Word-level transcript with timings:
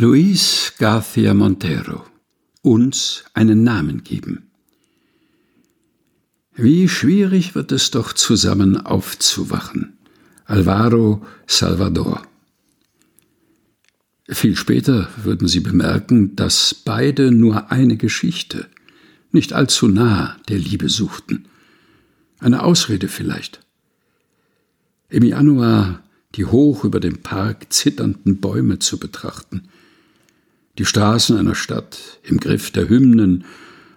Luis 0.00 0.74
García 0.78 1.34
Montero 1.34 2.04
uns 2.62 3.24
einen 3.34 3.64
Namen 3.64 4.04
geben. 4.04 4.48
Wie 6.54 6.88
schwierig 6.88 7.56
wird 7.56 7.72
es 7.72 7.90
doch 7.90 8.12
zusammen 8.12 8.76
aufzuwachen. 8.76 9.98
Alvaro 10.44 11.26
Salvador. 11.48 12.22
Viel 14.28 14.54
später 14.54 15.08
würden 15.16 15.48
Sie 15.48 15.58
bemerken, 15.58 16.36
dass 16.36 16.74
beide 16.74 17.32
nur 17.32 17.72
eine 17.72 17.96
Geschichte, 17.96 18.68
nicht 19.32 19.52
allzu 19.52 19.88
nah 19.88 20.36
der 20.48 20.58
Liebe 20.58 20.88
suchten. 20.90 21.46
Eine 22.38 22.62
Ausrede 22.62 23.08
vielleicht. 23.08 23.66
Im 25.08 25.24
Januar 25.24 26.04
die 26.36 26.44
hoch 26.44 26.84
über 26.84 27.00
dem 27.00 27.18
Park 27.18 27.72
zitternden 27.72 28.40
Bäume 28.40 28.78
zu 28.78 29.00
betrachten, 29.00 29.70
die 30.78 30.84
Straßen 30.84 31.36
einer 31.36 31.54
Stadt 31.54 32.20
im 32.22 32.38
Griff 32.38 32.70
der 32.70 32.88
Hymnen 32.88 33.44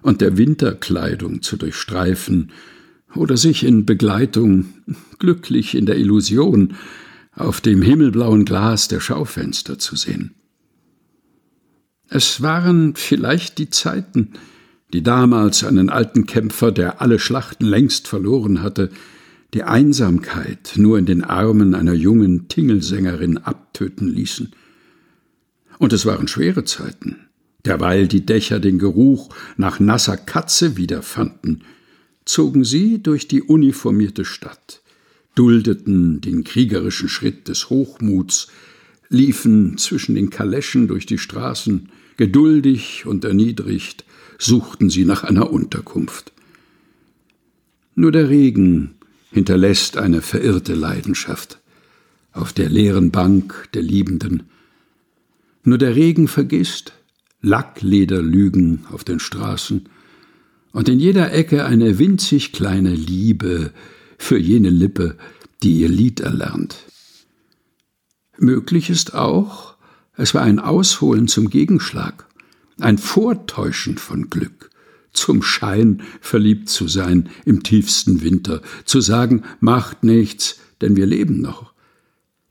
und 0.02 0.20
der 0.20 0.38
Winterkleidung 0.38 1.42
zu 1.42 1.56
durchstreifen 1.56 2.52
oder 3.16 3.38
sich 3.38 3.64
in 3.64 3.86
Begleitung, 3.86 4.66
glücklich 5.20 5.76
in 5.76 5.86
der 5.86 5.98
Illusion, 5.98 6.76
auf 7.34 7.62
dem 7.62 7.82
himmelblauen 7.82 8.46
Glas 8.46 8.88
der 8.88 9.00
Schaufenster 9.00 9.80
zu 9.80 9.96
sehen. 9.96 10.34
Es 12.10 12.42
waren 12.42 12.96
vielleicht 12.96 13.58
die 13.58 13.70
Zeiten, 13.70 14.34
die 14.92 15.04
damals 15.04 15.64
einen 15.64 15.90
alten 15.90 16.26
Kämpfer, 16.26 16.72
der 16.72 17.02
alle 17.02 17.20
Schlachten 17.20 17.66
längst 17.66 18.08
verloren 18.08 18.62
hatte, 18.62 18.90
die 19.54 19.64
Einsamkeit 19.64 20.74
nur 20.76 20.98
in 20.98 21.06
den 21.06 21.24
Armen 21.24 21.76
einer 21.76 21.94
jungen 21.94 22.48
Tingelsängerin 22.48 23.38
abtöten 23.38 24.10
ließen. 24.10 24.52
Und 25.82 25.94
es 25.94 26.06
waren 26.06 26.28
schwere 26.28 26.64
Zeiten, 26.64 27.16
derweil 27.66 28.08
die 28.08 28.24
Dächer 28.24 28.60
den 28.60 28.78
Geruch 28.78 29.30
nach 29.58 29.80
nasser 29.80 30.16
Katze 30.16 30.78
wiederfanden, 30.78 31.64
zogen 32.24 32.64
sie 32.64 33.02
durch 33.02 33.28
die 33.28 33.42
uniformierte 33.42 34.24
Stadt, 34.24 34.84
duldeten 35.34 36.22
den 36.22 36.44
kriegerischen 36.44 37.10
Schritt 37.10 37.48
des 37.48 37.72
Hochmuts, 37.72 38.50
liefen 39.10 39.80
zwischen 39.80 40.14
den 40.14 40.30
Kaleschen 40.30 40.88
durch 40.88 41.08
die 41.08 41.18
Straßen, 41.18 41.90
geduldig 42.16 43.08
und 43.08 43.26
erniedrigt, 43.26 44.06
suchten 44.38 44.92
sie 44.92 45.04
nach 45.04 45.24
einer 45.24 45.52
Unterkunft. 45.52 46.32
Nur 47.96 48.12
der 48.12 48.30
Regen 48.30 48.94
hinterlässt 49.32 49.98
eine 49.98 50.22
verirrte 50.22 50.76
Leidenschaft 50.76 51.60
auf 52.34 52.54
der 52.54 52.70
leeren 52.70 53.10
Bank 53.10 53.68
der 53.74 53.82
Liebenden. 53.82 54.44
Nur 55.64 55.78
der 55.78 55.96
Regen 55.96 56.28
vergisst 56.28 56.94
Lacklederlügen 57.42 58.86
auf 58.92 59.04
den 59.04 59.20
Straßen 59.20 59.90
und 60.72 60.90
in 60.90 61.00
jeder 61.00 61.32
Ecke 61.34 61.66
eine 61.66 62.00
winzig 62.00 62.52
kleine 62.52 62.94
Liebe 62.94 63.72
für 64.18 64.38
jene 64.38 64.70
Lippe, 64.70 65.18
die 65.64 65.80
ihr 65.80 65.90
Lied 65.90 66.20
erlernt. 66.20 66.78
Möglich 68.38 68.90
ist 68.90 69.14
auch, 69.14 69.76
es 70.16 70.34
war 70.34 70.42
ein 70.42 70.60
Ausholen 70.60 71.28
zum 71.28 71.50
Gegenschlag, 71.50 72.28
ein 72.80 72.98
Vortäuschen 72.98 73.98
von 73.98 74.30
Glück 74.30 74.72
zum 75.14 75.42
Schein 75.44 76.04
verliebt 76.22 76.70
zu 76.70 76.88
sein 76.88 77.30
im 77.46 77.64
tiefsten 77.64 78.22
Winter, 78.22 78.62
zu 78.86 79.02
sagen, 79.02 79.44
macht 79.60 80.04
nichts, 80.04 80.60
denn 80.80 80.96
wir 80.96 81.06
leben 81.06 81.42
noch. 81.42 81.74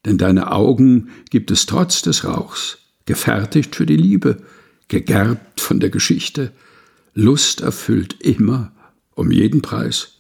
Denn 0.04 0.18
deine 0.18 0.52
Augen 0.52 1.08
gibt 1.30 1.50
es 1.50 1.66
trotz 1.66 2.02
des 2.02 2.24
Rauchs, 2.24 2.78
gefertigt 3.10 3.74
für 3.74 3.86
die 3.86 3.96
Liebe, 3.96 4.36
gegerbt 4.86 5.60
von 5.60 5.80
der 5.80 5.90
Geschichte, 5.90 6.52
Lust 7.12 7.60
erfüllt 7.60 8.22
immer, 8.22 8.70
um 9.16 9.32
jeden 9.32 9.62
Preis. 9.62 10.18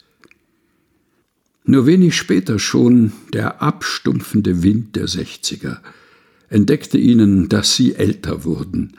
Nur 1.62 1.86
wenig 1.86 2.16
später 2.16 2.58
schon 2.58 3.12
der 3.32 3.62
abstumpfende 3.62 4.64
Wind 4.64 4.96
der 4.96 5.06
Sechziger 5.06 5.80
entdeckte 6.48 6.98
ihnen, 6.98 7.48
dass 7.48 7.76
sie 7.76 7.94
älter 7.94 8.42
wurden, 8.42 8.94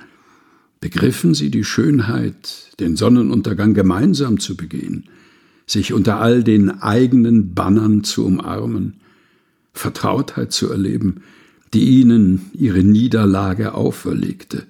begriffen 0.80 1.34
sie 1.34 1.52
die 1.52 1.66
Schönheit, 1.66 2.70
den 2.80 2.96
Sonnenuntergang 2.96 3.74
gemeinsam 3.74 4.40
zu 4.40 4.56
begehen, 4.56 5.10
sich 5.68 5.92
unter 5.92 6.22
all 6.22 6.46
den 6.46 6.82
eigenen 6.82 7.54
Bannern 7.54 8.06
zu 8.06 8.26
umarmen, 8.26 9.02
Vertrautheit 9.74 10.54
zu 10.54 10.70
erleben, 10.70 11.24
die 11.74 12.02
ihnen 12.02 12.52
ihre 12.54 12.84
Niederlage 12.84 13.74
auferlegte. 13.74 14.68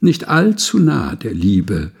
Nicht 0.00 0.28
allzu 0.28 0.78
nah 0.78 1.16
der 1.16 1.34
Liebe, 1.34 1.92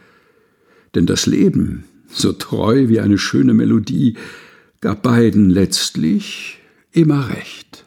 denn 0.94 1.06
das 1.06 1.26
Leben, 1.26 1.84
so 2.08 2.32
treu 2.32 2.88
wie 2.88 3.00
eine 3.00 3.18
schöne 3.18 3.54
Melodie, 3.54 4.16
gab 4.80 5.02
beiden 5.02 5.50
letztlich 5.50 6.58
immer 6.92 7.28
recht. 7.30 7.84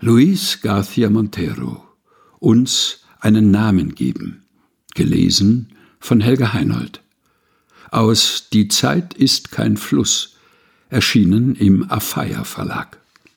Luis 0.00 0.60
García 0.62 1.10
Montero 1.10 1.84
uns 2.38 3.00
einen 3.20 3.50
Namen 3.50 3.94
geben. 3.94 4.44
Gelesen 4.94 5.68
von 6.00 6.20
Helga 6.20 6.52
Heinold. 6.52 7.02
Aus 7.90 8.48
Die 8.52 8.68
Zeit 8.68 9.14
ist 9.14 9.50
kein 9.50 9.76
Fluss, 9.76 10.36
erschienen 10.88 11.54
im 11.54 11.90
Afeier 11.90 12.44
Verlag. 12.44 12.98